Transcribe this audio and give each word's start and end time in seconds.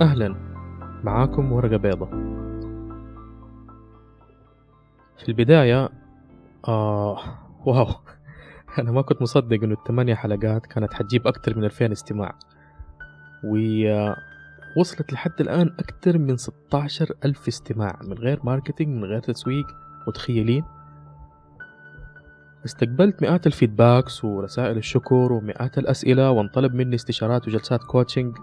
أهلا. 0.00 0.34
معاكم 1.04 1.52
ورقة 1.52 1.76
بيضة. 1.76 2.06
في 5.18 5.28
البداية 5.28 5.88
آه 6.68 7.18
wow. 7.66 7.86
أنا 8.78 8.92
ما 8.92 9.02
كنت 9.02 9.22
مصدق 9.22 9.62
إنه 9.62 9.74
الثمانية 9.74 10.14
حلقات 10.14 10.66
كانت 10.66 10.94
حتجيب 10.94 11.26
أكتر 11.26 11.58
من 11.58 11.64
2000 11.64 11.92
استماع. 11.92 12.34
ووصلت 13.44 15.12
لحد 15.12 15.40
الآن 15.40 15.74
أكتر 15.78 16.18
من 16.18 16.36
16 16.36 17.12
ألف 17.24 17.48
استماع 17.48 17.98
من 18.02 18.18
غير 18.18 18.40
marketing 18.44 18.88
من 18.88 19.04
غير 19.04 19.20
تسويق. 19.20 19.66
متخيلين؟ 20.08 20.64
استقبلت 22.64 23.22
مئات 23.22 23.46
ال 23.46 23.54
feedbacks 23.54 24.24
ورسائل 24.24 24.76
الشكر 24.76 25.32
ومئات 25.32 25.78
الأسئلة 25.78 26.30
وانطلب 26.30 26.74
مني 26.74 26.94
استشارات 26.94 27.48
وجلسات 27.48 27.84
coaching 27.84 28.36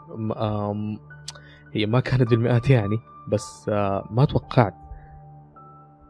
هي 1.73 1.85
ما 1.85 1.99
كانت 1.99 2.29
بالمئات 2.29 2.69
يعني 2.69 2.99
بس 3.27 3.69
آه، 3.69 4.07
ما 4.11 4.25
توقعت. 4.25 4.75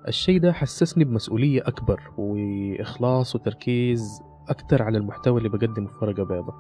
الشيء 0.08 0.40
ده 0.40 0.54
حسسني 0.54 1.04
بمسؤولية 1.04 1.62
أكبر 1.66 2.02
وإخلاص 2.18 3.36
وتركيز 3.36 4.22
أكتر 4.50 4.84
على 4.84 4.98
المحتوى 4.98 5.38
اللي 5.38 5.50
بقدمه 5.50 5.88
في 5.88 5.94
ورقة 6.02 6.24
بيضة. 6.24 6.54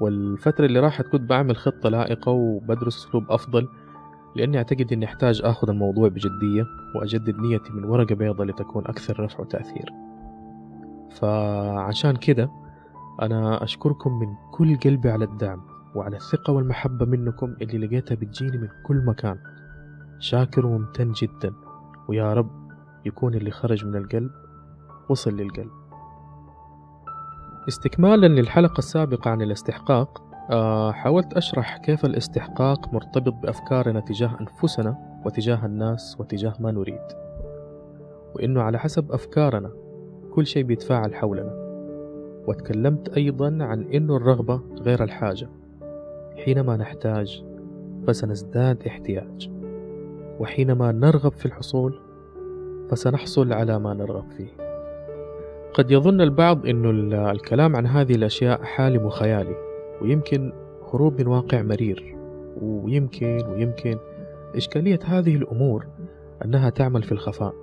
والفترة 0.00 0.66
اللي 0.66 0.80
راحت 0.80 1.06
كنت 1.06 1.30
بعمل 1.30 1.56
خطة 1.56 1.88
لائقة 1.88 2.32
وبدرس 2.32 3.06
أسلوب 3.06 3.30
أفضل 3.30 3.68
لأني 4.36 4.58
أعتقد 4.58 4.92
أني 4.92 5.04
أحتاج 5.04 5.40
أخذ 5.44 5.70
الموضوع 5.70 6.08
بجدية 6.08 6.66
وأجدد 6.94 7.36
نيتي 7.38 7.72
من 7.72 7.84
ورقة 7.84 8.14
بيضة 8.14 8.44
لتكون 8.44 8.86
أكثر 8.86 9.24
نفع 9.24 9.40
وتأثير. 9.40 9.92
فعشان 11.10 12.16
كده 12.16 12.50
أنا 13.22 13.64
أشكركم 13.64 14.18
من 14.18 14.34
كل 14.52 14.76
قلبي 14.76 15.10
على 15.10 15.24
الدعم. 15.24 15.75
وعلى 15.96 16.16
الثقة 16.16 16.52
والمحبة 16.52 17.06
منكم 17.06 17.56
اللي 17.62 17.86
لقيتها 17.86 18.14
بتجيني 18.14 18.58
من 18.58 18.68
كل 18.86 18.96
مكان. 18.96 19.38
شاكر 20.18 20.66
وممتن 20.66 21.12
جدا. 21.12 21.52
ويا 22.08 22.34
رب 22.34 22.50
يكون 23.06 23.34
اللي 23.34 23.50
خرج 23.50 23.84
من 23.84 23.96
القلب 23.96 24.30
وصل 25.08 25.36
للقلب. 25.36 25.70
استكمالا 27.68 28.26
للحلقة 28.26 28.78
السابقة 28.78 29.30
عن 29.30 29.42
الاستحقاق 29.42 30.22
آه، 30.50 30.92
حاولت 30.92 31.32
أشرح 31.32 31.76
كيف 31.76 32.04
الاستحقاق 32.04 32.94
مرتبط 32.94 33.32
بأفكارنا 33.32 34.00
تجاه 34.00 34.36
أنفسنا 34.40 35.20
وتجاه 35.24 35.66
الناس 35.66 36.16
وتجاه 36.20 36.54
ما 36.60 36.72
نريد. 36.72 37.06
وإنه 38.34 38.62
على 38.62 38.78
حسب 38.78 39.12
أفكارنا 39.12 39.70
كل 40.34 40.46
شيء 40.46 40.62
بيتفاعل 40.64 41.14
حولنا. 41.14 41.52
وتكلمت 42.46 43.08
أيضا 43.08 43.58
عن 43.60 43.82
إنه 43.82 44.16
الرغبة 44.16 44.62
غير 44.80 45.04
الحاجة. 45.04 45.48
حينما 46.36 46.76
نحتاج 46.76 47.44
فسنزداد 48.06 48.86
احتياج. 48.86 49.50
وحينما 50.40 50.92
نرغب 50.92 51.32
في 51.32 51.46
الحصول 51.46 52.00
فسنحصل 52.90 53.52
على 53.52 53.78
ما 53.78 53.94
نرغب 53.94 54.30
فيه. 54.36 54.66
قد 55.74 55.90
يظن 55.90 56.20
البعض 56.20 56.66
أن 56.66 57.12
الكلام 57.12 57.76
عن 57.76 57.86
هذه 57.86 58.14
الأشياء 58.14 58.62
حالم 58.62 59.04
وخيالي 59.06 59.56
ويمكن 60.02 60.52
هروب 60.92 61.20
من 61.20 61.26
واقع 61.26 61.62
مرير 61.62 62.16
ويمكن 62.62 63.42
ويمكن 63.48 63.98
إشكالية 64.56 64.98
هذه 65.04 65.36
الأمور 65.36 65.86
أنها 66.44 66.70
تعمل 66.70 67.02
في 67.02 67.12
الخفاء 67.12 67.54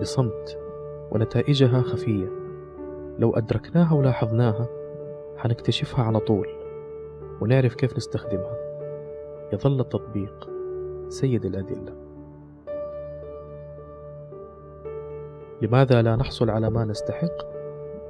بصمت 0.00 0.58
ونتائجها 1.10 1.82
خفية. 1.82 2.26
لو 3.18 3.30
أدركناها 3.30 3.94
ولاحظناها 3.94 4.66
حنكتشفها 5.36 6.04
على 6.04 6.20
طول. 6.20 6.46
ونعرف 7.42 7.74
كيف 7.74 7.96
نستخدمها. 7.96 8.56
يظل 9.52 9.80
التطبيق 9.80 10.50
سيد 11.08 11.44
الأدلة. 11.44 11.94
لماذا 15.62 16.02
لا 16.02 16.16
نحصل 16.16 16.50
على 16.50 16.70
ما 16.70 16.84
نستحق؟ 16.84 17.52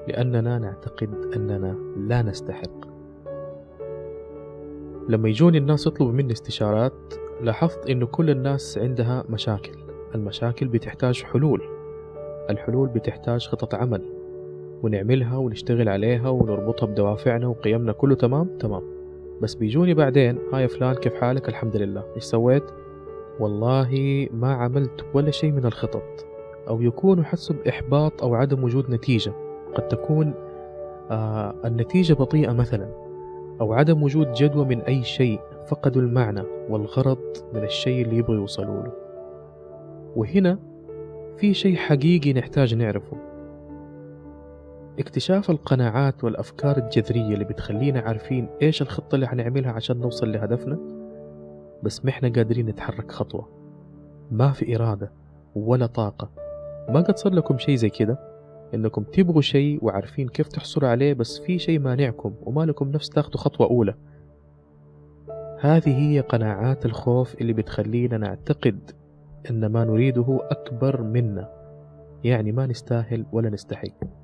لأننا 0.08 0.58
نعتقد 0.58 1.14
أننا 1.36 1.76
لا 1.96 2.22
نستحق. 2.22 2.86
لما 5.08 5.28
يجوني 5.28 5.58
الناس 5.58 5.86
يطلبوا 5.86 6.12
مني 6.12 6.32
استشارات 6.32 7.14
لاحظت 7.40 7.90
إنه 7.90 8.06
كل 8.06 8.30
الناس 8.30 8.78
عندها 8.78 9.24
مشاكل. 9.28 9.78
المشاكل 10.14 10.68
بتحتاج 10.68 11.22
حلول. 11.22 11.62
الحلول 12.50 12.88
بتحتاج 12.88 13.48
خطط 13.48 13.74
عمل. 13.74 14.02
ونعملها 14.82 15.36
ونشتغل 15.36 15.88
عليها 15.88 16.28
ونربطها 16.28 16.86
بدوافعنا 16.86 17.46
وقيمنا 17.46 17.92
كله 17.92 18.14
تمام؟ 18.14 18.58
تمام. 18.58 19.01
بس 19.42 19.54
بيجوني 19.54 19.94
بعدين 19.94 20.38
هاي 20.52 20.68
فلان 20.68 20.94
كيف 20.94 21.14
حالك؟ 21.14 21.48
الحمد 21.48 21.76
لله. 21.76 22.04
إيش 22.16 22.24
سويت؟ 22.24 22.64
والله 23.40 24.28
ما 24.32 24.52
عملت 24.52 25.04
ولا 25.14 25.30
شيء 25.30 25.52
من 25.52 25.64
الخطط. 25.64 26.26
أو 26.68 26.82
يكونوا 26.82 27.24
حسوا 27.24 27.56
بإحباط 27.56 28.22
أو 28.22 28.34
عدم 28.34 28.64
وجود 28.64 28.90
نتيجة. 28.90 29.32
قد 29.74 29.88
تكون 29.88 30.34
آه 31.10 31.54
النتيجة 31.64 32.14
بطيئة 32.14 32.52
مثلا 32.52 32.88
أو 33.60 33.72
عدم 33.72 34.02
وجود 34.02 34.32
جدوى 34.32 34.64
من 34.64 34.80
أي 34.80 35.02
شيء 35.02 35.40
فقدوا 35.66 36.02
المعنى 36.02 36.42
والغرض 36.68 37.18
من 37.54 37.64
الشيء 37.64 38.04
اللي 38.04 38.16
يبغوا 38.16 38.36
يوصلوا 38.36 38.82
له. 38.82 38.92
وهنا 40.16 40.58
في 41.36 41.54
شيء 41.54 41.76
حقيقي 41.76 42.32
نحتاج 42.32 42.74
نعرفه. 42.74 43.31
اكتشاف 44.98 45.50
القناعات 45.50 46.24
والأفكار 46.24 46.76
الجذرية 46.76 47.34
اللي 47.34 47.44
بتخلينا 47.44 48.00
عارفين 48.00 48.48
إيش 48.62 48.82
الخطة 48.82 49.14
اللي 49.14 49.28
حنعملها 49.28 49.72
عشان 49.72 50.00
نوصل 50.00 50.32
لهدفنا؟ 50.32 50.78
بس 51.82 52.04
ما 52.04 52.10
إحنا 52.10 52.28
قادرين 52.28 52.66
نتحرك 52.66 53.12
خطوة. 53.12 53.48
ما 54.30 54.52
في 54.52 54.76
إرادة 54.76 55.12
ولا 55.54 55.86
طاقة. 55.86 56.30
ما 56.88 57.00
قد 57.00 57.16
صار 57.18 57.32
لكم 57.32 57.58
شيء 57.58 57.76
زي 57.76 57.90
كده؟ 57.90 58.18
إنكم 58.74 59.02
تبغوا 59.02 59.40
شيء 59.40 59.78
وعارفين 59.84 60.28
كيف 60.28 60.48
تحصلوا 60.48 60.88
عليه 60.88 61.12
بس 61.12 61.38
في 61.38 61.58
شيء 61.58 61.78
مانعكم 61.78 62.34
وما 62.42 62.62
لكم 62.62 62.90
نفس 62.90 63.08
تاخدوا 63.08 63.40
خطوة 63.40 63.66
أولى. 63.66 63.94
هذه 65.60 65.98
هي 65.98 66.20
قناعات 66.20 66.86
الخوف 66.86 67.34
اللي 67.40 67.52
بتخلينا 67.52 68.18
نعتقد 68.18 68.90
أن 69.50 69.66
ما 69.66 69.84
نريده 69.84 70.38
أكبر 70.50 71.02
منا. 71.02 71.48
يعني 72.24 72.52
ما 72.52 72.66
نستاهل 72.66 73.26
ولا 73.32 73.50
نستحق. 73.50 74.21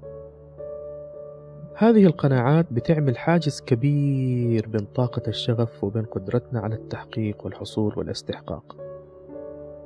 هذه 1.81 2.06
القناعات 2.06 2.66
بتعمل 2.72 3.19
حاجز 3.19 3.61
كبير 3.61 4.69
بين 4.69 4.87
طاقة 4.94 5.22
الشغف 5.28 5.84
وبين 5.84 6.05
قدرتنا 6.05 6.61
على 6.61 6.75
التحقيق 6.75 7.44
والحصول 7.44 7.93
والاستحقاق. 7.97 8.77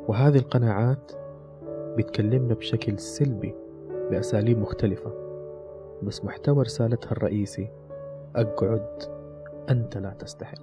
وهذه 0.09 0.37
القناعات 0.37 1.13
بتكلمنا 1.97 2.55
بشكل 2.55 2.99
سلبي 2.99 3.55
بأساليب 4.11 4.59
مختلفة 4.59 5.13
بس 6.03 6.25
محتوى 6.25 6.65
رسالتها 6.65 7.13
الرئيسي 7.13 7.71
أقعد 8.37 9.03
أنت 9.71 9.99
لا 9.99 10.15
تستحق. 10.19 10.63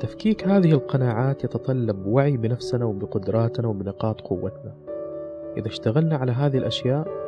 تفكيك 0.00 0.48
هذه 0.48 0.72
القناعات 0.72 1.44
يتطلب 1.44 2.06
وعي 2.06 2.36
بنفسنا 2.36 2.84
وبقدراتنا 2.84 3.68
وبنقاط 3.68 4.20
قوتنا. 4.20 4.74
إذا 5.56 5.68
اشتغلنا 5.68 6.16
على 6.16 6.32
هذه 6.32 6.58
الأشياء 6.58 7.25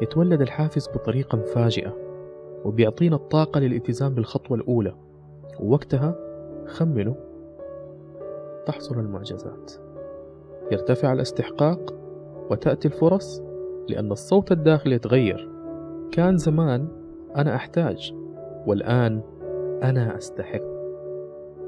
يتولد 0.00 0.40
الحافز 0.40 0.88
بطريقة 0.88 1.38
مفاجئة 1.38 1.96
وبيعطينا 2.64 3.16
الطاقة 3.16 3.60
للالتزام 3.60 4.14
بالخطوة 4.14 4.56
الأولى 4.56 4.94
ووقتها 5.60 6.16
خمنوا 6.66 7.14
تحصل 8.66 8.98
المعجزات. 8.98 9.72
يرتفع 10.72 11.12
الاستحقاق 11.12 11.94
وتأتي 12.50 12.88
الفرص 12.88 13.42
لأن 13.88 14.12
الصوت 14.12 14.52
الداخلي 14.52 14.94
يتغير. 14.94 15.48
كان 16.12 16.36
زمان 16.36 16.88
أنا 17.36 17.54
أحتاج 17.54 18.14
والآن 18.66 19.22
أنا 19.82 20.18
أستحق. 20.18 20.72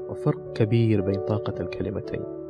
وفرق 0.09 0.53
كبير 0.53 1.01
بين 1.01 1.19
طاقة 1.19 1.61
الكلمتين. 1.61 2.44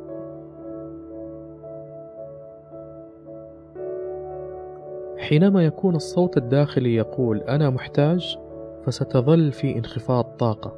حينما 5.28 5.64
يكون 5.64 5.96
الصوت 5.96 6.36
الداخلي 6.36 6.94
يقول 6.94 7.40
أنا 7.40 7.70
محتاج 7.70 8.38
فستظل 8.84 9.52
في 9.52 9.78
انخفاض 9.78 10.24
طاقة. 10.24 10.76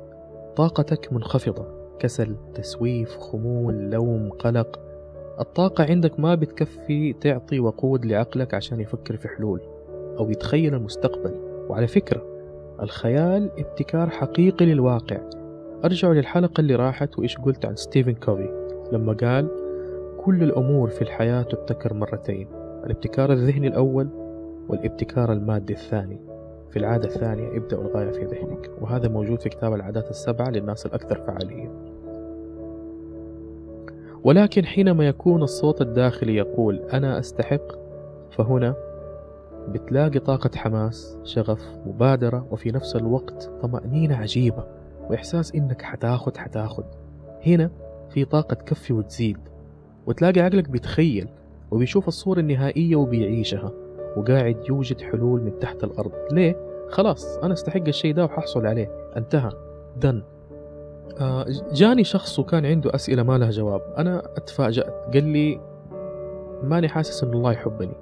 طاقتك 0.56 1.12
منخفضة 1.12 1.66
كسل 1.98 2.36
تسويف 2.54 3.16
خمول 3.18 3.90
لوم 3.90 4.30
قلق. 4.30 4.80
الطاقة 5.40 5.84
عندك 5.84 6.20
ما 6.20 6.34
بتكفي 6.34 7.12
تعطي 7.12 7.60
وقود 7.60 8.06
لعقلك 8.06 8.54
عشان 8.54 8.80
يفكر 8.80 9.16
في 9.16 9.28
حلول 9.28 9.60
أو 10.18 10.30
يتخيل 10.30 10.74
المستقبل. 10.74 11.34
وعلى 11.68 11.86
فكرة 11.86 12.22
الخيال 12.82 13.50
ابتكار 13.58 14.10
حقيقي 14.10 14.66
للواقع. 14.66 15.20
أرجعوا 15.84 16.14
للحلقة 16.14 16.60
اللي 16.60 16.74
راحت 16.74 17.18
وإيش 17.18 17.38
قلت 17.38 17.66
عن 17.66 17.76
ستيفن 17.76 18.14
كوفي 18.14 18.78
لما 18.92 19.12
قال 19.12 19.48
كل 20.20 20.42
الأمور 20.42 20.88
في 20.88 21.02
الحياة 21.02 21.42
تبتكر 21.42 21.94
مرتين 21.94 22.48
الابتكار 22.84 23.32
الذهني 23.32 23.68
الأول 23.68 24.27
والابتكار 24.68 25.32
المادي 25.32 25.72
الثاني. 25.72 26.20
في 26.70 26.78
العادة 26.78 27.08
الثانية 27.08 27.56
ابدأ 27.56 27.76
الغاية 27.76 28.10
في 28.10 28.24
ذهنك. 28.24 28.70
وهذا 28.80 29.08
موجود 29.08 29.40
في 29.40 29.48
كتاب 29.48 29.74
العادات 29.74 30.10
السبعة 30.10 30.50
للناس 30.50 30.86
الأكثر 30.86 31.20
فعالية 31.26 31.88
ولكن 34.24 34.64
حينما 34.64 35.06
يكون 35.08 35.42
الصوت 35.42 35.80
الداخلي 35.80 36.36
يقول 36.36 36.76
أنا 36.92 37.18
أستحق 37.18 37.72
فهنا 38.30 38.74
بتلاقي 39.68 40.18
طاقة 40.18 40.50
حماس 40.56 41.18
شغف 41.24 41.76
مبادرة 41.86 42.46
وفي 42.50 42.70
نفس 42.70 42.96
الوقت 42.96 43.50
طمأنينة 43.62 44.16
عجيبة 44.16 44.64
وإحساس 45.10 45.54
إنك 45.54 45.82
حتاخد 45.82 46.36
حتاخد. 46.36 46.84
هنا 47.46 47.70
في 48.10 48.24
طاقة 48.24 48.54
تكفي 48.54 48.92
وتزيد 48.92 49.38
وتلاقي 50.06 50.40
عقلك 50.40 50.68
بيتخيل 50.68 51.28
وبيشوف 51.70 52.08
الصورة 52.08 52.40
النهائية 52.40 52.96
وبيعيشها. 52.96 53.72
وقاعد 54.16 54.56
يوجد 54.68 55.00
حلول 55.00 55.42
من 55.42 55.58
تحت 55.58 55.84
الأرض. 55.84 56.12
ليه؟ 56.32 56.56
خلاص 56.88 57.38
أنا 57.38 57.52
أستحق 57.52 57.86
الشيء 57.88 58.14
ده 58.14 58.24
وححصل 58.24 58.66
عليه. 58.66 58.90
انتهى. 59.16 59.50
دن 59.96 60.22
آه 61.20 61.46
جاني 61.72 62.04
شخص 62.04 62.38
وكان 62.38 62.66
عنده 62.66 62.94
أسئلة 62.94 63.22
ما 63.22 63.38
لها 63.38 63.50
جواب. 63.50 63.80
أنا 63.98 64.22
أتفاجأت. 64.36 64.94
قال 65.14 65.24
لي 65.24 65.60
ماني 66.62 66.88
حاسس 66.88 67.24
إن 67.24 67.32
الله 67.32 67.52
يحبني. 67.52 67.96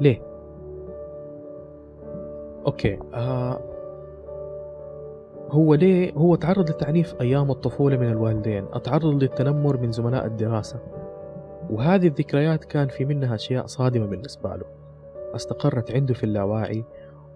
ليه؟ 0.00 0.22
أوكي. 2.66 2.98
آه 3.14 3.60
هو 5.50 5.74
ليه؟ 5.74 6.12
هو 6.12 6.34
تعرض 6.34 6.68
للتعنيف 6.68 7.14
أيام 7.20 7.50
الطفولة 7.50 7.96
من 7.96 8.08
الوالدين. 8.08 8.64
أتعرض 8.72 9.22
للتنمر 9.22 9.76
من 9.76 9.92
زملاء 9.92 10.26
الدراسة. 10.26 10.78
وهذه 11.70 12.06
الذكريات 12.06 12.64
كان 12.64 12.88
في 12.88 13.04
منها 13.04 13.34
أشياء 13.34 13.66
صادمة 13.66 14.06
بالنسبة 14.06 14.56
له. 14.56 14.79
استقرت 15.34 15.90
عنده 15.90 16.14
في 16.14 16.24
اللاواعي 16.24 16.84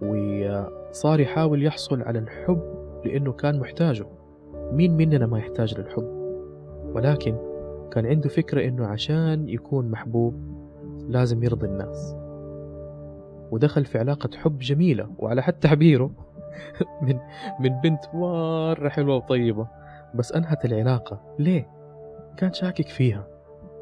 وصار 0.02 1.20
يحاول 1.20 1.66
يحصل 1.66 2.02
على 2.02 2.18
الحب 2.18 2.62
لأنه 3.04 3.32
كان 3.32 3.58
محتاجه. 3.58 4.06
مين 4.72 4.96
مننا 4.96 5.26
ما 5.26 5.38
يحتاج 5.38 5.80
للحب؟ 5.80 6.08
ولكن 6.94 7.36
كان 7.90 8.06
عنده 8.06 8.28
فكرة 8.28 8.68
إنه 8.68 8.86
عشان 8.86 9.48
يكون 9.48 9.90
محبوب 9.90 10.34
لازم 11.08 11.44
يرضي 11.44 11.66
الناس. 11.66 12.16
ودخل 13.50 13.84
في 13.84 13.98
علاقة 13.98 14.30
حب 14.36 14.58
جميلة 14.58 15.08
وعلى 15.18 15.42
حد 15.42 15.52
تعبيره 15.52 16.10
من 17.02 17.18
من 17.60 17.80
بنت 17.80 18.04
مرة 18.14 18.88
حلوة 18.88 19.16
وطيبة 19.16 19.68
بس 20.14 20.32
أنهت 20.32 20.64
العلاقة. 20.64 21.20
ليه؟ 21.38 21.68
كان 22.36 22.52
شاكك 22.52 22.88
فيها. 22.88 23.26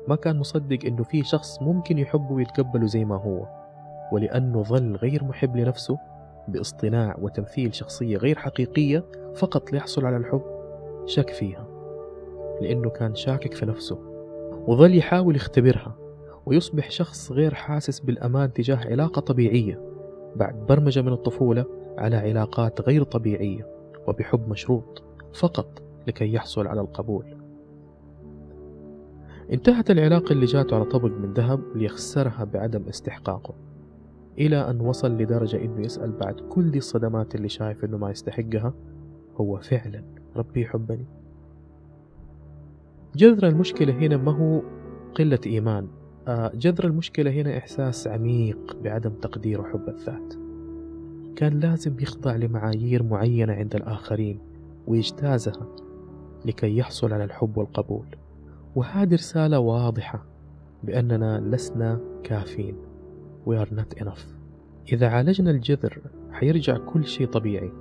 ما 0.09 0.17
كان 0.17 0.39
مصدق 0.39 0.79
إنه 0.87 1.03
في 1.03 1.23
شخص 1.23 1.63
ممكن 1.63 1.99
يحبه 1.99 2.33
ويتقبله 2.33 2.87
زي 2.87 3.05
ما 3.05 3.17
هو. 3.17 3.62
ولأنه 4.13 4.63
ظل 4.63 4.97
غير 4.97 5.25
محب 5.25 5.57
لنفسه 5.57 5.99
باصطناع 6.49 7.17
وتمثيل 7.21 7.75
شخصية 7.75 8.17
غير 8.17 8.39
حقيقية 8.39 9.05
فقط 9.35 9.73
ليحصل 9.73 10.07
على 10.07 10.17
الحب 10.17 10.43
شك 11.07 11.31
فيها. 11.31 11.67
لأنه 12.61 12.91
كان 12.91 13.15
شاكك 13.15 13.55
في 13.55 13.67
نفسه 13.67 13.99
وظل 14.67 14.99
يحاول 14.99 15.37
يختبرها 15.37 15.97
ويصبح 16.47 16.91
شخص 16.91 17.33
غير 17.33 17.55
حاسس 17.55 18.01
بالأمان 18.01 18.53
تجاه 18.53 18.77
علاقة 18.77 19.21
طبيعية 19.21 19.81
بعد 20.37 20.67
برمجة 20.67 21.03
من 21.03 21.13
الطفولة 21.13 21.65
على 21.99 22.17
علاقات 22.17 22.81
غير 22.81 23.03
طبيعية 23.03 23.67
وبحب 24.07 24.49
مشروط 24.49 25.03
فقط 25.35 25.83
لكي 26.07 26.33
يحصل 26.33 26.67
على 26.67 26.81
القبول. 26.81 27.25
انتهت 29.53 29.91
العلاقة 29.91 30.33
اللي 30.33 30.47
جاته 30.47 30.77
على 30.77 30.85
طبق 30.85 31.11
من 31.11 31.33
ذهب 31.33 31.61
ليخسرها 31.75 32.45
بعدم 32.45 32.89
استحقاقه. 32.89 33.55
إلى 34.39 34.71
أن 34.71 34.81
وصل 34.81 35.13
لدرجة 35.19 35.65
إنه 35.65 35.81
يسأل 35.81 36.13
بعد 36.13 36.35
كل 36.41 36.71
دي 36.71 36.79
الصدمات 36.79 37.35
اللي 37.35 37.49
شايف 37.49 37.85
إنه 37.85 37.97
ما 37.97 38.11
يستحقها 38.11 38.75
هو 39.37 39.59
فعلا 39.59 40.05
ربي 40.37 40.61
يحبني. 40.61 41.07
جذر 43.17 43.49
المشكلة 43.49 43.93
هنا 43.93 44.17
ما 44.17 44.33
هو 44.33 44.63
قلة 45.15 45.39
إيمان. 45.47 45.89
آه، 46.29 46.53
جذر 46.55 46.85
المشكلة 46.85 47.31
هنا 47.31 47.59
إحساس 47.59 48.07
عميق 48.09 48.77
بعدم 48.85 49.11
تقدير 49.11 49.61
وحب 49.61 49.89
الذات. 49.89 50.35
كان 51.37 51.61
لازم 51.61 51.97
يخضع 52.01 52.37
لمعايير 52.37 53.03
معينة 53.03 53.53
عند 53.53 53.75
الآخرين 53.75 54.39
ويجتازها 54.87 55.67
لكي 56.45 56.77
يحصل 56.77 57.13
على 57.13 57.25
الحب 57.25 57.57
والقبول. 57.57 58.07
وهذه 58.77 59.15
رسالة 59.15 59.59
واضحة 59.59 60.25
بأننا 60.85 61.41
لسنا 61.41 62.01
كافين. 62.25 62.92
We 63.47 63.57
are 63.57 63.71
not 63.71 64.03
enough. 64.03 64.21
إذا 64.93 65.09
عالجنا 65.09 65.51
الجذر 65.51 66.03
حيرجع 66.33 66.79
كل 66.79 67.07
شيء 67.07 67.27
طبيعي. 67.27 67.73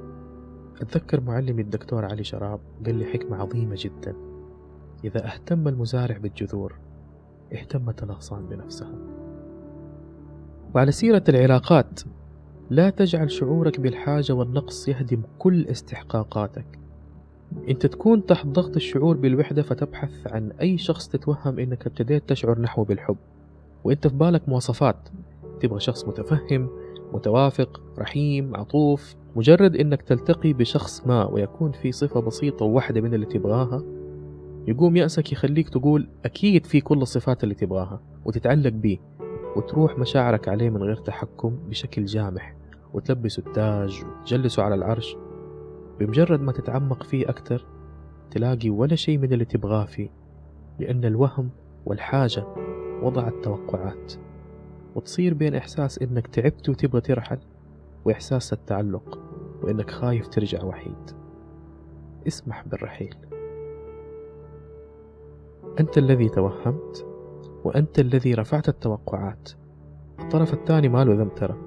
أتذكر 0.81 1.21
معلمي 1.21 1.61
الدكتور 1.61 2.05
علي 2.05 2.23
شراب 2.23 2.59
قال 2.85 2.95
لي 2.95 3.05
حكمة 3.05 3.37
عظيمة 3.37 3.75
جدا. 3.79 4.15
إذا 5.03 5.25
اهتم 5.25 5.67
المزارع 5.67 6.17
بالجذور 6.17 6.75
اهتمت 7.53 8.03
الأغصان 8.03 8.45
بنفسها. 8.45 8.93
وعلى 10.75 10.91
سيرة 10.91 11.23
العلاقات 11.29 11.99
لا 12.69 12.89
تجعل 12.89 13.31
شعورك 13.31 13.79
بالحاجة 13.79 14.33
والنقص 14.33 14.87
يهدم 14.87 15.21
كل 15.39 15.67
استحقاقاتك. 15.67 16.79
انت 17.69 17.85
تكون 17.85 18.25
تحت 18.25 18.47
ضغط 18.47 18.75
الشعور 18.75 19.17
بالوحدة 19.17 19.61
فتبحث 19.61 20.27
عن 20.27 20.51
أي 20.51 20.77
شخص 20.77 21.07
تتوهم 21.07 21.59
إنك 21.59 21.87
ابتديت 21.87 22.29
تشعر 22.29 22.59
نحوه 22.59 22.85
بالحب. 22.85 23.17
وإنت 23.83 24.07
في 24.07 24.15
بالك 24.15 24.49
مواصفات. 24.49 25.09
تبغى 25.61 25.79
شخص 25.79 26.07
متفهم 26.07 26.69
متوافق 27.13 27.81
رحيم 27.99 28.55
عطوف 28.55 29.15
مجرد 29.35 29.75
إنك 29.75 30.01
تلتقي 30.01 30.53
بشخص 30.53 31.07
ما 31.07 31.25
ويكون 31.25 31.71
في 31.71 31.91
صفة 31.91 32.19
بسيطة 32.19 32.65
وواحدة 32.65 33.01
من 33.01 33.13
اللي 33.13 33.25
تبغاها 33.25 33.83
يقوم 34.67 34.97
يأسك 34.97 35.31
يخليك 35.31 35.69
تقول 35.69 36.09
أكيد 36.25 36.65
في 36.65 36.81
كل 36.81 37.01
الصفات 37.01 37.43
اللي 37.43 37.55
تبغاها 37.55 38.01
وتتعلق 38.25 38.69
بيه 38.69 38.97
وتروح 39.55 39.99
مشاعرك 39.99 40.47
عليه 40.47 40.69
من 40.69 40.83
غير 40.83 40.95
تحكم 40.95 41.59
بشكل 41.69 42.05
جامح 42.05 42.55
وتلبسه 42.93 43.43
التاج 43.47 44.03
وتجلسه 44.05 44.63
على 44.63 44.75
العرش. 44.75 45.15
بمجرد 45.99 46.41
ما 46.41 46.51
تتعمق 46.51 47.03
فيه 47.03 47.29
أكتر 47.29 47.65
تلاقي 48.31 48.69
ولا 48.69 48.95
شيء 48.95 49.17
من 49.17 49.33
اللي 49.33 49.45
تبغاه 49.45 49.85
فيه 49.85 50.09
لأن 50.79 51.05
الوهم 51.05 51.49
والحاجة 51.85 52.45
وضعت 53.03 53.33
توقعات 53.43 54.13
وتصير 54.95 55.33
بين 55.33 55.55
إحساس 55.55 55.99
إنك 55.99 56.27
تعبت 56.27 56.69
وتبغى 56.69 57.01
ترحل 57.01 57.39
وإحساس 58.05 58.53
التعلق 58.53 59.19
وإنك 59.63 59.89
خايف 59.89 60.27
ترجع 60.27 60.63
وحيد. 60.63 61.11
اسمح 62.27 62.67
بالرحيل. 62.67 63.15
أنت 65.79 65.97
الذي 65.97 66.29
توهمت 66.29 67.05
وأنت 67.63 67.99
الذي 67.99 68.33
رفعت 68.33 68.69
التوقعات. 68.69 69.49
الطرف 70.19 70.53
الثاني 70.53 70.89
ما 70.89 71.03
له 71.03 71.13
ذنب 71.13 71.35
ترى. 71.35 71.57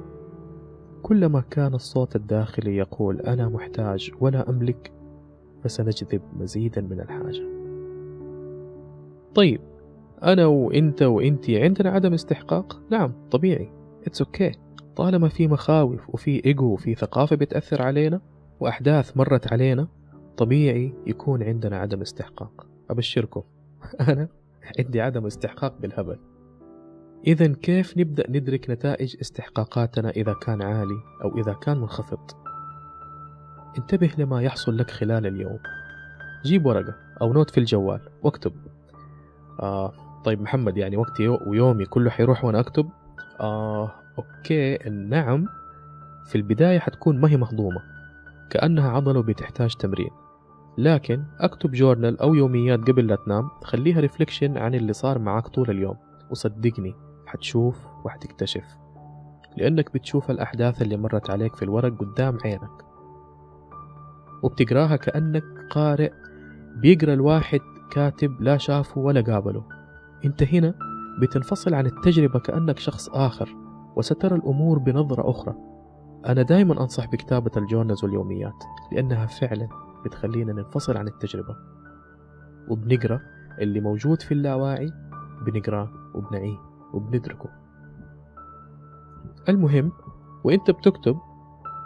كلما 1.03 1.41
كان 1.41 1.75
الصوت 1.75 2.17
الداخلي 2.17 2.77
يقول 2.77 3.21
أنا 3.21 3.49
محتاج 3.49 4.13
ولا 4.21 4.51
أملك 4.51 4.93
فسنجذب 5.65 6.23
مزيدا 6.37 6.81
من 6.81 7.01
الحاجة. 7.01 7.45
طيب 9.35 9.61
أنا 10.23 10.47
وإنت 10.47 11.03
وإنتي 11.03 11.63
عندنا 11.63 11.91
عدم 11.91 12.15
استحقاق؟ 12.15 12.83
نعم 12.91 13.13
طبيعي. 13.31 13.73
it's 14.07 14.23
okay 14.23 14.53
okay. 14.53 14.57
طالما 14.97 15.29
في 15.29 15.49
مخاوف 15.49 16.01
وفي 16.09 16.45
إيجو 16.45 16.67
وفي 16.67 16.95
ثقافة 16.95 17.37
بتأثر 17.37 17.83
علينا 17.83 18.21
وأحداث 18.61 19.17
مرت 19.17 19.53
علينا 19.53 19.89
طبيعي 20.37 20.95
يكون 21.07 21.43
عندنا 21.43 21.79
عدم 21.79 22.01
استحقاق. 22.01 22.67
أبشركم. 22.91 23.43
أنا 24.09 24.29
عندي 24.79 25.01
عدم 25.01 25.27
استحقاق 25.27 25.75
بالهبل. 25.81 26.19
إذا 27.27 27.47
كيف 27.47 27.99
نبدأ 27.99 28.31
ندرك 28.31 28.71
نتائج 28.71 29.17
استحقاقاتنا 29.21 30.11
إذا 30.11 30.35
كان 30.43 30.63
عالي 30.63 30.99
أو 31.25 31.39
إذا 31.39 31.53
كان 31.53 31.79
منخفض؟ 31.79 32.31
انتبه 33.79 34.11
لما 34.19 34.43
يحصل 34.43 34.79
لك 34.79 34.91
خلال 34.91 35.27
اليوم. 35.27 35.59
جيب 36.45 36.67
ورقة 36.67 36.95
أو 37.21 37.33
note 37.33 37.51
في 37.51 37.59
الجوال. 37.59 38.01
واكتب. 38.23 38.53
آه 39.61 40.04
طيب 40.25 40.43
محمد 40.43 40.77
يعني 40.77 40.97
وقتي 40.97 41.29
ويومي 41.29 41.85
كله 41.85 42.11
حيروح 42.11 42.45
وأنا 42.45 42.61
أكتب. 42.61 42.91
آه 43.41 43.93
okay 44.19 44.87
النعم 44.87 45.47
في 46.27 46.35
البداية 46.35 46.79
حتكون 46.79 47.21
ما 47.21 47.31
هي 47.31 47.37
مهضومة. 47.37 47.83
كأنها 48.51 48.91
عضلة 48.91 49.19
وبتحتاج 49.19 49.75
تمرين. 49.75 50.11
لكن 50.79 51.25
أكتب 51.41 51.71
جورنال 51.71 52.21
أو 52.21 52.35
يوميات 52.35 52.81
قبل 52.81 53.07
لا 53.07 53.17
تنام 53.17 53.49
خليها 53.65 54.01
ريفليكشن 54.01 54.59
عن 54.59 54.75
اللي 54.75 54.93
صار 54.93 55.19
معاك 55.19 55.49
طول 55.49 55.71
اليوم. 55.71 55.97
وصدقني 56.31 56.95
حتشوف 57.27 57.87
وحتكتشف. 58.05 58.65
لأنك 59.57 59.95
بتشوف 59.95 60.31
الأحداث 60.31 60.83
اللي 60.83 60.97
مرت 60.97 61.31
عليك 61.31 61.57
في 61.57 61.63
الورق 61.63 61.99
قدام 61.99 62.39
عينك. 62.45 62.85
وبتقراها 64.43 64.97
كأنك 64.97 65.45
قارئ 65.71 66.13
بيقرأ 66.77 67.13
الواحد 67.13 67.61
كاتب 67.91 68.41
لا 68.41 68.57
شافه 68.57 69.01
ولا 69.01 69.21
قابله. 69.21 69.65
انت 70.25 70.43
هنا 70.43 70.75
بتنفصل 71.21 71.75
عن 71.75 71.87
التجربة 71.87 72.39
كأنك 72.39 72.79
شخص 72.79 73.09
آخر 73.09 73.57
وسترى 73.97 74.37
الأمور 74.37 74.79
بنظرة 74.79 75.31
أخرى. 75.31 75.55
أنا 76.27 76.43
دائما 76.43 76.83
أنصح 76.83 77.11
بكتابة 77.11 77.51
الجورنالز 77.57 78.05
واليوميات 78.05 78.65
لأنها 78.93 79.27
فعلا 79.27 79.69
بتخلينا 80.05 80.53
ننفصل 80.53 80.97
عن 80.97 81.09
التجربة. 81.09 81.57
وبنقرأ 82.69 83.21
اللي 83.61 83.81
موجود 83.81 84.23
في 84.23 84.33
اللاواعي 84.35 84.93
بنقرأه 85.47 85.91
وبنعيه 86.15 86.59
وبندركه. 86.95 87.49
المهم 89.49 89.93
وإنت 90.45 90.71
بتكتب 90.71 91.19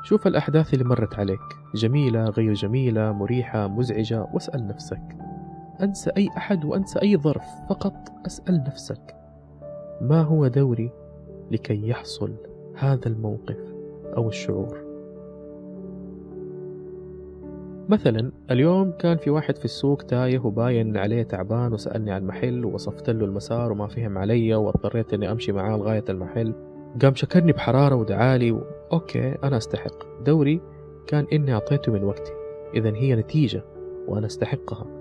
شوف 0.05 0.27
الأحداث 0.27 0.75
اللي 0.75 0.85
مرت 0.85 1.15
عليك. 1.19 1.41
جميلة 1.75 2.25
غير 2.25 2.53
جميلة 2.53 3.13
مريحة 3.13 3.69
مزعجة 3.69 4.29
واسأل 4.35 4.67
نفسك. 4.67 5.28
أنسى 5.83 6.11
أي 6.17 6.29
أحد 6.37 6.65
وأنسى 6.65 7.03
أي 7.03 7.17
ظرف 7.17 7.45
فقط 7.69 7.95
أسأل 8.27 8.65
نفسك 8.67 9.17
ما 10.01 10.23
هو 10.23 10.47
دوري 10.47 10.91
لكي 11.51 11.89
يحصل 11.89 12.35
هذا 12.75 13.09
الموقف 13.09 13.75
أو 14.17 14.29
الشعور؟ 14.29 14.89
مثلا 17.89 18.33
اليوم 18.51 18.91
كان 18.91 19.17
في 19.17 19.31
واحد 19.31 19.57
في 19.57 19.65
السوق 19.65 20.03
تايه 20.03 20.39
وباين 20.39 20.97
عليه 20.97 21.23
تعبان 21.23 21.73
وسألني 21.73 22.11
عن 22.11 22.23
المحل 22.23 22.65
ووصفت 22.65 23.11
له 23.11 23.25
المسار 23.25 23.73
وما 23.73 23.87
فهم 23.87 24.19
علي 24.19 24.55
واضطريت 24.55 25.15
إني 25.15 25.31
أمشي 25.31 25.53
معاه 25.53 25.77
لغاية 25.77 26.05
المحل. 26.09 26.55
قام 27.03 27.15
شكرني 27.15 27.53
بحرارة 27.53 27.95
ودعالي 27.95 28.53
و... 28.53 28.63
أوكي 28.93 29.35
أنا 29.45 29.57
أستحق. 29.57 30.23
دوري 30.25 30.61
كان 31.07 31.27
إني 31.33 31.55
أعطيته 31.55 31.93
من 31.93 32.05
وقتي. 32.05 32.33
اذا 32.75 32.91
هي 32.91 33.17
نتيجة 33.17 33.63
وأنا 34.09 34.27
أستحقها. 34.27 34.98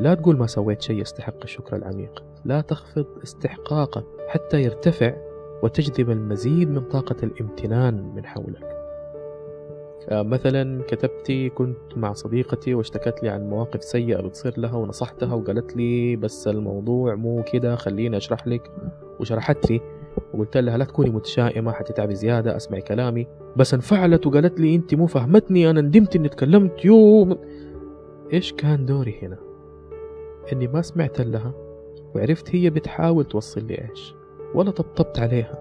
لا 0.00 0.14
تقول 0.14 0.36
ما 0.36 0.46
سويت 0.46 0.82
شيء 0.82 1.00
يستحق 1.00 1.42
الشكر 1.42 1.76
العميق. 1.76 2.24
لا 2.44 2.60
تخفض 2.60 3.06
استحقاقك 3.22 4.04
حتى 4.28 4.62
يرتفع 4.62 5.14
وتجذب 5.62 6.10
المزيد 6.10 6.70
من 6.70 6.80
طاقة 6.80 7.16
الامتنان 7.22 8.14
من 8.14 8.26
حولك. 8.26 8.72
آه، 10.08 10.22
مثلا 10.22 10.82
كتبتي 10.82 11.48
كنت 11.48 11.96
مع 11.96 12.12
صديقتي 12.12 12.74
واشتكت 12.74 13.22
لي 13.22 13.28
عن 13.28 13.50
مواقف 13.50 13.84
سيئة 13.84 14.20
بتصير 14.20 14.60
لها 14.60 14.76
ونصحتها 14.76 15.34
وقالت 15.34 15.76
لي 15.76 16.16
بس 16.16 16.48
الموضوع 16.48 17.14
مو 17.14 17.42
كده 17.52 17.76
خليني 17.76 18.16
أشرح 18.16 18.46
لك. 18.46 18.70
وشرحت 19.20 19.70
لي 19.70 19.80
وقلت 20.34 20.56
لها 20.56 20.76
لا 20.76 20.84
تكوني 20.84 21.10
متشائمة 21.10 21.72
حتتعبي 21.72 22.14
زيادة 22.14 22.56
أسمعي 22.56 22.80
كلامي. 22.80 23.26
بس 23.56 23.74
انفعلت 23.74 24.26
وقالت 24.26 24.60
لي 24.60 24.74
أنت 24.74 24.94
مو 24.94 25.06
فهمتني 25.06 25.70
أنا 25.70 25.80
ندمت 25.80 26.16
إني 26.16 26.28
تكلمت 26.28 26.84
يوم! 26.84 27.38
إيش 28.32 28.52
كان 28.52 28.86
دوري 28.86 29.18
هنا؟ 29.22 29.51
إني 30.52 30.66
ما 30.66 30.82
سمعت 30.82 31.20
لها 31.20 31.52
وعرفت 32.14 32.54
هي 32.54 32.70
بتحاول 32.70 33.24
توصل 33.24 33.66
لي 33.66 33.88
إيش 33.90 34.14
ولا 34.54 34.70
طبطبت 34.70 35.18
عليها. 35.18 35.58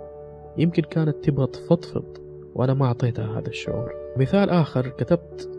يمكن 0.58 0.82
كانت 0.82 1.24
تبغى 1.24 1.48
تفضفض 1.48 2.18
وأنا 2.56 2.74
ما 2.74 2.86
أعطيتها 2.86 3.40
هذا 3.40 3.48
الشعور. 3.48 3.94
مثال 4.18 4.50
آخر 4.50 4.88
كتبت 4.88 5.50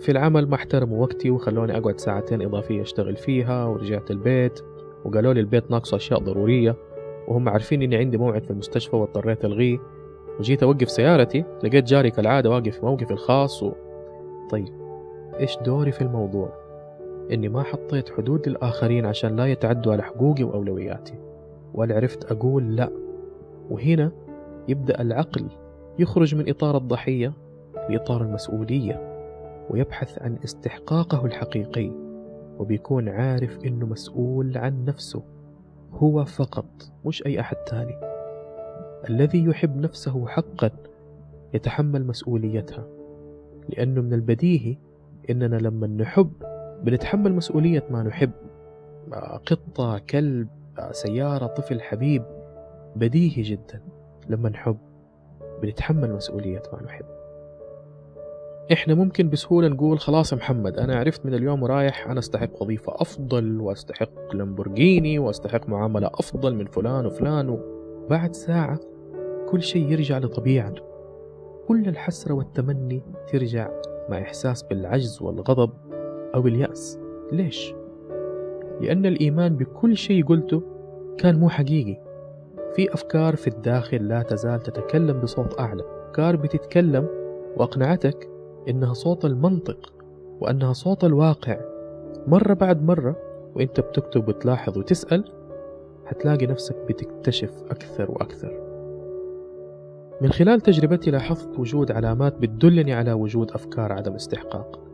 في 0.00 0.12
العمل 0.12 0.48
ما 0.48 0.54
احترموا 0.54 1.02
وقتي 1.02 1.30
وخلوني 1.30 1.78
أقعد 1.78 2.00
ساعتين 2.00 2.42
إضافية 2.42 2.82
أشتغل 2.82 3.16
فيها 3.16 3.64
ورجعت 3.64 4.10
البيت 4.10 4.60
وقالوا 5.04 5.32
لي 5.34 5.40
البيت 5.40 5.70
ناقصه 5.70 5.96
أشياء 5.96 6.20
ضرورية 6.20 6.76
وهم 7.28 7.48
عارفين 7.48 7.82
إني 7.82 7.96
عندي 7.96 8.18
موعد 8.18 8.44
في 8.44 8.50
المستشفى 8.50 8.96
واضطريت 8.96 9.44
ألغيه. 9.44 9.78
وجيت 10.38 10.62
أوقف 10.62 10.90
سيارتي 10.90 11.44
لقيت 11.64 11.84
جاري 11.84 12.10
كالعادة 12.10 12.50
واقف 12.50 12.78
في 12.78 12.86
موقفي 12.86 13.10
الخاص 13.10 13.62
و... 13.62 13.72
طيب 14.50 14.68
إيش 15.40 15.58
دوري 15.64 15.92
في 15.92 16.00
الموضوع؟ 16.00 16.65
إني 17.32 17.48
ما 17.48 17.62
حطيت 17.62 18.08
حدود 18.08 18.48
للآخرين 18.48 19.06
عشان 19.06 19.36
لا 19.36 19.46
يتعدوا 19.46 19.92
على 19.92 20.02
حقوقي 20.02 20.44
وأولوياتي 20.44 21.14
ولا 21.74 21.96
عرفت 21.96 22.32
أقول 22.32 22.76
لأ. 22.76 22.90
وهنا 23.70 24.12
يبدأ 24.68 25.00
العقل 25.02 25.46
يخرج 25.98 26.34
من 26.34 26.48
إطار 26.48 26.76
الضحية 26.76 27.32
بإطار 27.88 28.22
المسؤولية 28.22 29.00
ويبحث 29.70 30.22
عن 30.22 30.36
استحقاقه 30.44 31.26
الحقيقي 31.26 31.90
وبيكون 32.58 33.08
عارف 33.08 33.58
إنه 33.64 33.86
مسؤول 33.86 34.58
عن 34.58 34.84
نفسه 34.84 35.22
هو 35.92 36.24
فقط 36.24 36.66
مش 37.06 37.26
أي 37.26 37.40
أحد 37.40 37.56
تاني. 37.56 37.96
الذي 39.10 39.44
يحب 39.44 39.76
نفسه 39.76 40.26
حقا 40.26 40.70
يتحمل 41.54 42.06
مسؤوليتها 42.06 42.84
لأنه 43.68 44.00
من 44.00 44.12
البديهي 44.12 44.76
إننا 45.30 45.56
لما 45.56 45.86
نحب 45.86 46.32
بنتحمل 46.82 47.32
مسؤولية 47.32 47.84
ما 47.90 48.02
نحب. 48.02 48.30
قطة 49.46 49.98
كلب 49.98 50.48
سيارة 50.90 51.46
طفل 51.46 51.80
حبيب 51.80 52.22
بديهي 52.96 53.42
جدا. 53.42 53.80
لما 54.28 54.48
نحب 54.48 54.76
بنتحمل 55.62 56.14
مسؤولية 56.14 56.62
ما 56.72 56.82
نحب. 56.82 57.04
إحنا 58.72 58.94
ممكن 58.94 59.30
بسهولة 59.30 59.68
نقول 59.68 59.98
خلاص 59.98 60.32
يا 60.32 60.36
محمد 60.36 60.78
أنا 60.78 60.96
عرفت 60.96 61.26
من 61.26 61.34
اليوم 61.34 61.62
ورايح 61.62 62.10
أنا 62.10 62.18
أستحق 62.18 62.62
وظيفة 62.62 62.92
أفضل 62.96 63.60
وأستحق 63.60 64.34
لامبورجيني 64.34 65.18
وأستحق 65.18 65.68
معاملة 65.68 66.06
أفضل 66.06 66.54
من 66.54 66.66
فلان 66.66 67.06
وفلان 67.06 67.48
وبعد 67.48 68.34
ساعة 68.34 68.80
كل 69.48 69.62
شيء 69.62 69.92
يرجع 69.92 70.18
لطبيعته 70.18 70.82
كل 71.68 71.88
الحسرة 71.88 72.34
والتمني 72.34 73.02
ترجع 73.28 73.70
مع 74.08 74.22
إحساس 74.22 74.62
بالعجز 74.62 75.22
والغضب. 75.22 75.70
أو 76.34 76.46
اليأس. 76.46 76.98
ليش؟ 77.32 77.74
لأن 78.80 79.06
الإيمان 79.06 79.56
بكل 79.56 79.96
شيء 79.96 80.24
قلته 80.24 80.62
كان 81.18 81.40
مو 81.40 81.48
حقيقي. 81.48 82.00
في 82.74 82.94
أفكار 82.94 83.36
في 83.36 83.48
الداخل 83.48 84.08
لا 84.08 84.22
تزال 84.22 84.60
تتكلم 84.60 85.20
بصوت 85.20 85.60
أعلى. 85.60 85.82
أفكار 86.06 86.36
بتتكلم 86.36 87.06
وأقنعتك 87.56 88.28
إنها 88.68 88.92
صوت 88.92 89.24
المنطق 89.24 89.92
وأنها 90.40 90.72
صوت 90.72 91.04
الواقع. 91.04 91.60
مرة 92.26 92.54
بعد 92.54 92.82
مرة 92.82 93.16
وإنت 93.54 93.80
بتكتب 93.80 94.28
وتلاحظ 94.28 94.78
وتسأل 94.78 95.24
حتلاقي 96.06 96.46
نفسك 96.46 96.76
بتكتشف 96.88 97.62
أكثر 97.70 98.10
وأكثر. 98.10 98.60
من 100.20 100.30
خلال 100.30 100.60
تجربتي 100.60 101.10
لاحظت 101.10 101.58
وجود 101.58 101.92
علامات 101.92 102.38
بتدلني 102.38 102.94
على 102.94 103.12
وجود 103.12 103.50
أفكار 103.50 103.92
عدم 103.92 104.12
استحقاق. 104.12 104.85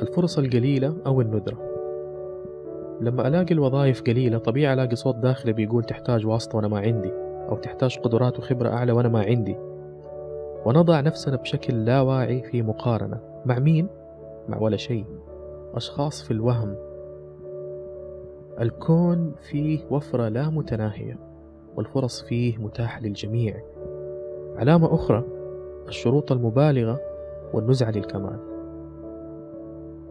الفرص 0.00 0.38
القليلة 0.38 0.96
أو 1.06 1.20
الندرة. 1.20 1.58
لما 3.00 3.28
ألاقي 3.28 3.54
الوظائف 3.54 4.02
قليلة 4.02 4.38
طبيعي 4.38 4.74
ألاقي 4.74 4.96
صوت 4.96 5.16
داخلي 5.16 5.52
بيقول 5.52 5.84
تحتاج 5.84 6.26
واسطة 6.26 6.56
وأنا 6.56 6.68
ما 6.68 6.78
عندي 6.78 7.12
أو 7.48 7.56
تحتاج 7.56 7.98
قدرات 7.98 8.38
وخبرة 8.38 8.68
أعلى 8.68 8.92
وأنا 8.92 9.08
ما 9.08 9.20
عندي. 9.20 9.56
ونضع 10.66 11.00
نفسنا 11.00 11.36
بشكل 11.36 11.84
لا 11.84 12.00
واعي 12.00 12.42
في 12.42 12.62
مقارنة 12.62 13.20
مع 13.46 13.58
مين؟ 13.58 13.88
مع 14.48 14.58
ولا 14.58 14.76
شيء. 14.76 15.04
أشخاص 15.74 16.22
في 16.22 16.30
الوهم. 16.30 16.76
الكون 18.60 19.34
فيه 19.50 19.80
وفرة 19.90 20.28
لا 20.28 20.50
متناهية 20.50 21.18
والفرص 21.76 22.22
فيه 22.22 22.58
متاحة 22.58 23.00
للجميع. 23.00 23.62
علامة 24.56 24.94
أخرى 24.94 25.24
الشروط 25.88 26.32
المبالغة 26.32 27.00
والنزعة 27.52 27.90
للكمال. 27.90 28.55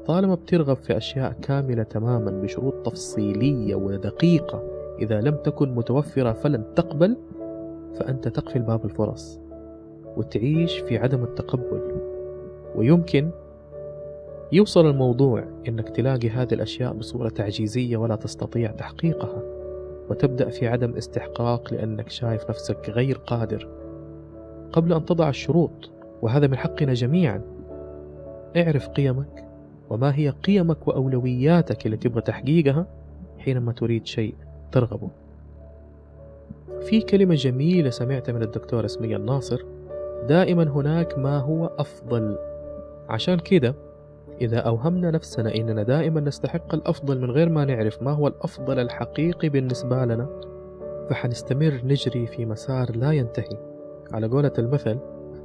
طالما 0.05 0.35
بترغب 0.35 0.75
في 0.75 0.97
أشياء 0.97 1.31
كاملة 1.41 1.83
تماما 1.83 2.31
بشروط 2.31 2.73
تفصيلية 2.73 3.75
ودقيقة 3.75 4.63
إذا 4.99 5.21
لم 5.21 5.35
تكن 5.35 5.75
متوفرة 5.75 6.31
فلن 6.31 6.63
تقبل 6.75 7.17
فأنت 7.95 8.27
تقفل 8.27 8.61
باب 8.61 8.85
الفرص 8.85 9.39
وتعيش 10.17 10.79
في 10.79 10.97
عدم 10.97 11.23
التقبل. 11.23 11.81
ويمكن 12.75 13.29
يوصل 14.51 14.89
الموضوع 14.89 15.43
إنك 15.67 15.89
تلاقي 15.89 16.29
هذه 16.29 16.53
الأشياء 16.53 16.93
بصورة 16.93 17.29
تعجيزية 17.29 17.97
ولا 17.97 18.15
تستطيع 18.15 18.71
تحقيقها 18.71 19.43
وتبدأ 20.09 20.49
في 20.49 20.67
عدم 20.67 20.95
استحقاق 20.95 21.73
لأنك 21.73 22.09
شايف 22.09 22.49
نفسك 22.49 22.89
غير 22.89 23.17
قادر. 23.17 23.67
قبل 24.71 24.93
أن 24.93 25.05
تضع 25.05 25.29
الشروط 25.29 25.89
وهذا 26.21 26.47
من 26.47 26.57
حقنا 26.57 26.93
جميعا 26.93 27.41
اعرف 28.57 28.87
قيمك 28.89 29.44
وما 29.89 30.15
هي 30.15 30.29
قيمك 30.29 30.87
وأولوياتك 30.87 31.85
اللي 31.85 31.97
تبغى 31.97 32.21
تحقيقها 32.21 32.87
حينما 33.37 33.71
تريد 33.71 34.05
شيء 34.05 34.35
ترغبه؟ 34.71 35.09
في 36.81 37.01
كلمة 37.01 37.35
جميلة 37.35 37.89
سمعتها 37.89 38.33
من 38.33 38.41
الدكتور 38.41 38.85
اسمية 38.85 39.17
الناصر. 39.17 39.61
دائما 40.27 40.63
هناك 40.63 41.17
ما 41.17 41.37
هو 41.37 41.65
أفضل. 41.65 42.37
عشان 43.09 43.39
كده 43.39 43.75
إذا 44.41 44.59
أوهمنا 44.59 45.11
نفسنا 45.11 45.55
إننا 45.55 45.83
دائما 45.83 46.21
نستحق 46.21 46.73
الأفضل 46.73 47.19
من 47.21 47.31
غير 47.31 47.49
ما 47.49 47.65
نعرف 47.65 48.03
ما 48.03 48.11
هو 48.11 48.27
الأفضل 48.27 48.79
الحقيقي 48.79 49.49
بالنسبة 49.49 50.05
لنا 50.05 50.27
فحنستمر 51.09 51.81
نجري 51.83 52.27
في 52.27 52.45
مسار 52.45 52.95
لا 52.95 53.11
ينتهي. 53.11 53.57
على 54.11 54.27
قولة 54.27 54.53
المثل 54.59 54.97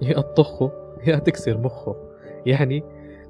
يا 0.03 0.21
تطخه 0.21 0.73
يا 1.07 1.17
تكسر 1.17 1.59
مخه. 1.59 1.97
يعني 2.47 2.83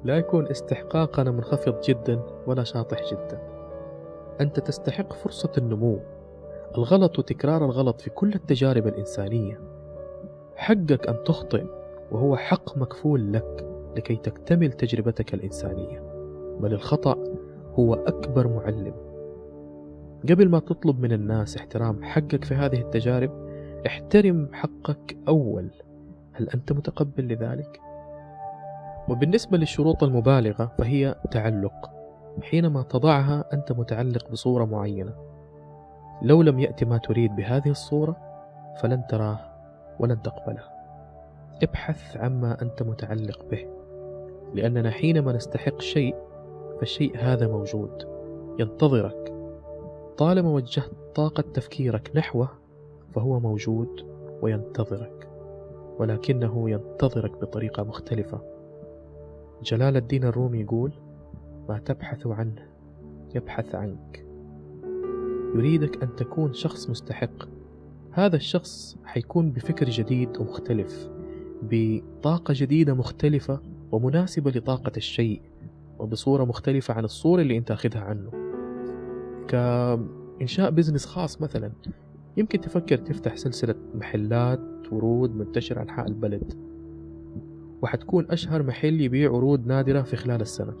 لا 0.03 0.17
يكون 0.17 0.47
استحقاقنا 0.47 1.31
منخفض 1.31 1.81
جدا 1.81 2.19
ولا 2.47 2.63
شاطح 2.63 2.97
جدا. 3.11 3.41
أنت 4.41 4.59
تستحق 4.59 5.13
فرصة 5.13 5.51
النمو. 5.57 5.99
الغلط 6.77 7.19
وتكرار 7.19 7.65
الغلط 7.65 8.01
في 8.01 8.09
كل 8.09 8.33
التجارب 8.33 8.87
الإنسانية. 8.87 9.59
حقك 10.55 11.07
أن 11.07 11.23
تخطئ 11.23 11.65
وهو 12.11 12.35
حق 12.35 12.77
مكفول 12.77 13.33
لك 13.33 13.65
لكي 13.95 14.15
تكتمل 14.15 14.71
تجربتك 14.71 15.33
الإنسانية. 15.33 15.99
بل 16.59 16.73
الخطأ 16.73 17.23
هو 17.73 17.93
أكبر 17.93 18.47
معلم. 18.47 18.93
قبل 20.29 20.49
ما 20.49 20.59
تطلب 20.59 20.99
من 20.99 21.11
الناس 21.11 21.57
احترام 21.57 22.03
حقك 22.03 22.43
في 22.43 22.53
هذه 22.53 22.81
التجارب 22.81 23.31
احترم 23.87 24.49
حقك 24.53 25.17
أول. 25.27 25.69
هل 26.33 26.49
أنت 26.49 26.71
متقبل 26.71 27.27
لذلك؟ 27.27 27.90
وبالنسبة 29.09 29.57
للشروط 29.57 30.03
المبالغة 30.03 30.71
فهي 30.77 31.15
تعلق 31.31 31.91
حينما 32.41 32.81
تضعها 32.81 33.45
أنت 33.53 33.71
متعلق 33.71 34.31
بصورة 34.31 34.65
معينة. 34.65 35.13
لو 36.21 36.41
لم 36.41 36.59
يأتي 36.59 36.85
ما 36.85 36.97
تريد 36.97 37.35
بهذه 37.35 37.69
الصورة 37.69 38.15
فلن 38.81 39.07
تراه 39.09 39.39
ولن 39.99 40.21
تقبله. 40.21 40.63
ابحث 41.63 42.17
عما 42.17 42.61
أنت 42.61 42.83
متعلق 42.83 43.45
به 43.51 43.67
لأننا 44.53 44.91
حينما 44.91 45.33
نستحق 45.33 45.81
شيء 45.81 46.15
فالشيء 46.79 47.17
هذا 47.17 47.47
موجود 47.47 48.07
ينتظرك. 48.59 49.33
طالما 50.17 50.49
وجهت 50.49 50.91
طاقة 51.15 51.43
تفكيرك 51.53 52.11
نحوه 52.15 52.49
فهو 53.15 53.39
موجود 53.39 54.05
وينتظرك 54.41 55.27
ولكنه 55.99 56.69
ينتظرك 56.69 57.31
بطريقة 57.31 57.83
مختلفة. 57.83 58.50
جلال 59.63 59.97
الدين 59.97 60.23
الرومي 60.23 60.59
يقول 60.59 60.91
ما 61.69 61.79
تبحث 61.79 62.27
عنه 62.27 62.67
يبحث 63.35 63.75
عنك. 63.75 64.25
يريدك 65.55 66.03
أن 66.03 66.15
تكون 66.15 66.53
شخص 66.53 66.89
مستحق. 66.89 67.47
هذا 68.11 68.35
الشخص 68.35 68.97
حيكون 69.05 69.51
بفكر 69.51 69.89
جديد 69.89 70.37
ومختلف 70.37 71.09
بطاقة 71.61 72.53
جديدة 72.57 72.93
مختلفة 72.93 73.59
ومناسبة 73.91 74.51
لطاقة 74.51 74.91
الشيء 74.97 75.41
وبصورة 75.99 76.43
مختلفة 76.45 76.93
عن 76.93 77.03
الصورة 77.03 77.41
اللي 77.41 77.57
أنت 77.57 77.71
أخذها 77.71 78.01
عنه. 78.01 78.31
كإنشاء 79.47 80.71
business 80.71 81.05
خاص 81.05 81.41
مثلا 81.41 81.71
يمكن 82.37 82.61
تفكر 82.61 82.97
تفتح 82.97 83.35
سلسلة 83.35 83.75
محلات 83.95 84.59
ورود 84.91 85.35
منتشرة 85.35 85.81
أنحاء 85.81 86.07
البلد. 86.07 86.70
وحتكون 87.81 88.25
أشهر 88.31 88.63
محل 88.63 89.01
يبيع 89.01 89.31
ورود 89.31 89.67
نادرة 89.67 90.01
في 90.01 90.15
خلال 90.15 90.41
السنة 90.41 90.73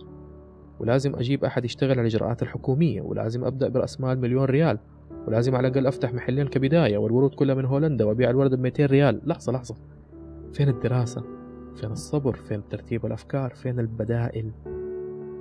ولازم 0.79 1.15
أجيب 1.15 1.45
أحد 1.45 1.65
يشتغل 1.65 1.91
على 1.91 2.01
الإجراءات 2.01 2.41
الحكومية 2.41 3.01
ولازم 3.01 3.43
أبدأ 3.43 3.67
برأس 3.67 4.01
مال 4.01 4.19
مليون 4.19 4.45
ريال 4.45 4.79
ولازم 5.27 5.55
على 5.55 5.67
الأقل 5.67 5.87
أفتح 5.87 6.13
محلين 6.13 6.47
كبداية 6.47 6.97
والورود 6.97 7.35
كلها 7.35 7.55
من 7.55 7.65
هولندا 7.65 8.05
وأبيع 8.05 8.29
الورد 8.29 8.55
ب 8.55 8.59
200 8.59 8.85
ريال 8.85 9.21
لحظة 9.25 9.51
لحظة 9.51 9.75
فين 10.53 10.69
الدراسة؟ 10.69 11.23
فين 11.75 11.91
الصبر؟ 11.91 12.35
فين 12.35 12.61
ترتيب 12.69 13.05
الأفكار؟ 13.05 13.49
فين 13.49 13.79
البدائل؟ 13.79 14.51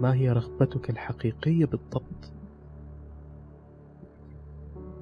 ما 0.00 0.14
هي 0.14 0.32
رغبتك 0.32 0.90
الحقيقية 0.90 1.64
بالضبط؟ 1.64 2.32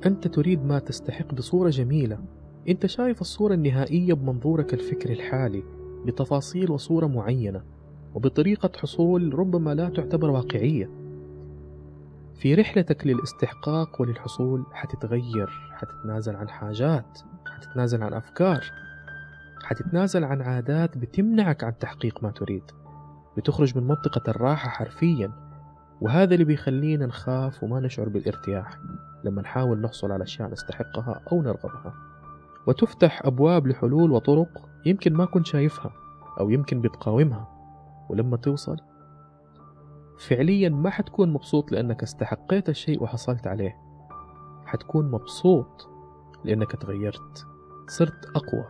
أنت 0.07 0.29
تريد 0.29 0.65
ما 0.65 0.79
تستحق 0.79 1.35
بصورة 1.35 1.71
جميلة 1.71 2.19
أنت 2.69 2.87
شايف 2.87 3.21
الصورة 3.21 3.55
النهائية 3.55 4.15
بمنظورك 4.15 4.75
الفكري 4.75 5.13
الحالي 5.13 5.63
بتفاصيل 6.07 6.71
وصورة 6.71 7.07
معينة 7.07 7.63
وبطريقة 8.15 8.71
حصول 8.77 9.39
ربما 9.39 9.75
لا 9.75 9.89
تعتبر 9.89 10.31
واقعية. 10.31 10.91
في 12.39 12.55
رحلتك 12.55 13.07
للاستحقاق 13.07 14.01
وللحصول 14.01 14.65
حتتغير 14.73 15.49
حتتنازل 15.73 16.37
عن 16.37 16.49
حاجات 16.49 17.19
حتتنازل 17.47 18.03
عن 18.03 18.15
أفكار 18.15 18.65
حتتنازل 19.65 20.25
عن 20.25 20.43
عادات 20.43 20.99
بتمنعك 20.99 21.65
عن 21.65 21.79
تحقيق 21.79 22.23
ما 22.23 22.31
تريد. 22.31 22.63
بتخرج 23.37 23.79
من 23.79 23.87
منطقة 23.87 24.31
الراحة 24.31 24.69
حرفيا 24.69 25.33
وهذا 26.01 26.35
اللي 26.35 26.45
بيخلينا 26.45 27.07
نخاف 27.07 27.63
وما 27.63 27.81
نشعر 27.81 28.09
بالارتياح 28.09 28.79
لما 29.25 29.43
نحاول 29.43 29.81
نحصل 29.81 30.13
على 30.13 30.25
أشياء 30.25 30.51
نستحقها 30.51 31.21
أو 31.33 31.43
نرغبها. 31.43 31.95
وتفتح 32.69 33.23
أبواب 33.25 33.67
لحلول 33.67 34.13
وطرق 34.13 34.69
يمكن 34.87 35.13
ما 35.15 35.25
كنت 35.25 35.47
شايفها 35.47 35.93
أو 36.41 36.51
يمكن 36.51 36.81
بتقاومها. 36.81 37.49
ولما 38.11 38.37
توصل 38.37 38.77
فعليا 40.19 40.69
ما 40.69 40.91
حتكون 40.91 41.33
مبسوط 41.33 41.73
لأنك 41.73 42.03
استحقيت 42.03 42.69
الشيء 42.69 43.03
وحصلت 43.03 43.47
عليه. 43.47 43.77
حتكون 44.67 45.11
مبسوط 45.11 45.89
لأنك 46.45 46.73
تغيرت 46.73 47.47
صرت 47.89 48.27
أقوى 48.37 48.65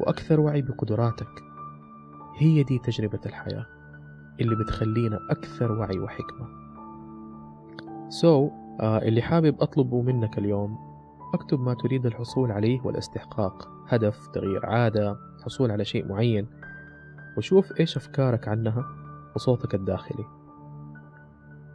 وأكثر 0.00 0.40
وعي 0.40 0.62
بقدراتك. 0.62 1.42
هي 2.38 2.62
دي 2.62 2.78
تجربة 2.78 3.20
الحياة 3.26 3.66
اللي 4.40 4.56
بتخلينا 4.56 5.18
أكثر 5.30 5.72
وعي 5.72 5.98
وحكمة. 5.98 6.48
سو 8.08 8.48
so, 8.48 8.50
uh, 8.50 8.82
اللي 8.82 9.22
حابب 9.22 9.60
أطلبه 9.60 10.02
منك 10.02 10.38
اليوم 10.38 10.87
أكتب 11.34 11.60
ما 11.60 11.74
تريد 11.74 12.06
الحصول 12.06 12.52
عليه 12.52 12.80
والاستحقاق. 12.84 13.68
هدف 13.88 14.26
تغيير 14.26 14.66
عادة 14.66 15.16
حصول 15.44 15.70
على 15.70 15.84
شيء 15.84 16.08
معين. 16.08 16.46
وشوف 17.36 17.80
إيش 17.80 17.96
أفكارك 17.96 18.48
عنها 18.48 18.84
وصوتك 19.36 19.74
الداخلي. 19.74 20.24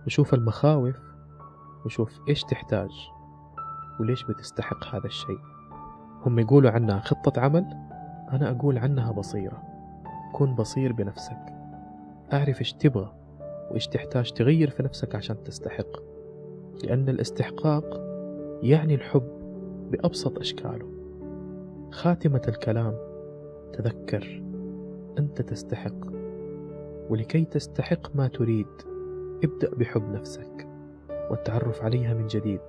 وشوف 0.05 0.33
المخاوف 0.33 0.95
وشوف 1.85 2.19
إيش 2.29 2.43
تحتاج 2.43 2.89
وليش 3.99 4.23
بتستحق 4.23 4.95
هذا 4.95 5.05
الشيء. 5.05 5.39
هم 6.25 6.39
يقولوا 6.39 6.71
عنها 6.71 6.99
خطة 6.99 7.41
عمل؟ 7.41 7.65
أنا 8.31 8.51
أقول 8.51 8.77
عنها 8.77 9.11
بصيرة. 9.11 9.63
كن 10.33 10.55
بصير 10.55 10.93
بنفسك. 10.93 11.45
أعرف 12.33 12.59
إيش 12.59 12.73
تبغى 12.73 13.13
وإيش 13.71 13.87
تحتاج 13.87 14.31
تغير 14.31 14.69
في 14.69 14.83
نفسك 14.83 15.15
عشان 15.15 15.43
تستحق. 15.43 15.99
لأن 16.83 17.09
الاستحقاق 17.09 17.83
يعني 18.61 18.95
الحب. 18.95 19.32
بأبسط 19.93 20.39
أشكاله. 20.39 20.87
خاتمة 21.91 22.41
الكلام 22.47 22.97
تذكر 23.73 24.43
أنت 25.19 25.41
تستحق. 25.41 26.05
ولكي 27.09 27.45
تستحق 27.45 28.15
ما 28.15 28.27
تريد 28.27 28.67
ابدأ 29.43 29.69
بحب 29.75 30.11
نفسك 30.11 30.67
والتعرف 31.29 31.83
عليها 31.83 32.13
من 32.13 32.27
جديد. 32.27 32.61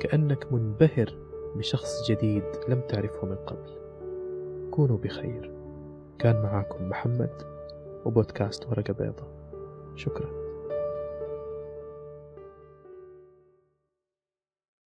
كأنك 0.00 0.52
منبهر 0.52 1.16
بشخص 1.56 2.10
جديد 2.10 2.44
لم 2.68 2.80
تعرفه 2.88 3.26
من 3.26 3.36
قبل. 3.36 3.70
كونوا 4.70 4.98
بخير. 4.98 5.52
كان 6.18 6.42
معاكم 6.42 6.88
محمد 6.88 7.42
وبودكاست 8.04 8.68
ورقة 8.68 8.92
بيضة. 8.92 9.24
شكرا. 9.94 10.39